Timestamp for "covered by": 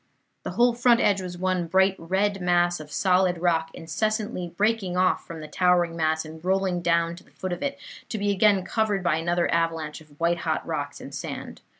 8.65-9.17